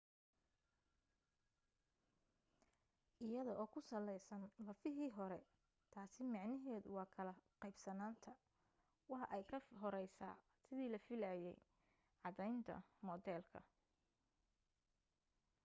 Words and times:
iyada 3.25 3.53
oo 3.61 3.67
ku 3.73 3.79
saleysan 3.89 4.43
lafahii 4.67 5.09
hore 5.17 5.39
taasi 5.93 6.21
micnaheedu 6.33 6.89
waa 6.97 7.13
kala 7.15 7.33
qeybsanaanta 7.61 8.31
waa 9.11 9.25
ay 9.35 9.43
ka 9.51 9.57
horeysaa 9.81 10.35
sidii 10.63 10.91
la 10.93 10.99
filaayay 11.07 11.57
caddeynta 12.21 12.73
moodeelka 13.05 13.59